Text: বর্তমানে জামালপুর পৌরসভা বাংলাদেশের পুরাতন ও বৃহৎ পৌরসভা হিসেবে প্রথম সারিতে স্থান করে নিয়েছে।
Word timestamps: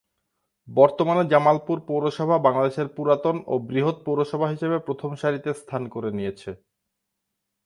বর্তমানে 0.67 1.23
জামালপুর 1.31 1.77
পৌরসভা 1.87 2.37
বাংলাদেশের 2.37 2.87
পুরাতন 2.95 3.35
ও 3.47 3.55
বৃহৎ 3.69 3.97
পৌরসভা 4.05 4.47
হিসেবে 4.53 4.77
প্রথম 4.87 5.09
সারিতে 5.15 5.49
স্থান 5.53 5.83
করে 5.93 6.09
নিয়েছে। 6.17 6.51